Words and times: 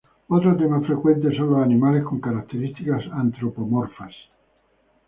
Otro 0.29 0.57
tema 0.57 0.81
frecuente 0.81 1.29
son 1.37 1.51
los 1.51 1.63
animales 1.63 2.03
con 2.03 2.19
características 2.19 3.03
antropomorfas. 3.13 4.13